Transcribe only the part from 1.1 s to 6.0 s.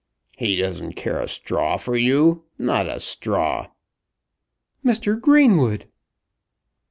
a straw for you; not a straw." "Mr. Greenwood!"